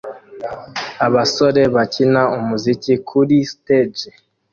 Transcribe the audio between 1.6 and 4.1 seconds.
bakina umuziki kuri stage